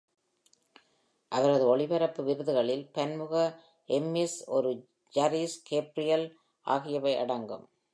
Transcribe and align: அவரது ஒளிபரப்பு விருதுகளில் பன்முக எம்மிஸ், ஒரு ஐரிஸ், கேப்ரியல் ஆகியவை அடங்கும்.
அவரது 1.31 1.65
ஒளிபரப்பு 1.65 2.21
விருதுகளில் 2.23 2.85
பன்முக 2.91 3.35
எம்மிஸ், 3.89 4.37
ஒரு 4.47 4.71
ஐரிஸ், 5.13 5.57
கேப்ரியல் 5.63 6.27
ஆகியவை 6.65 7.15
அடங்கும். 7.15 7.65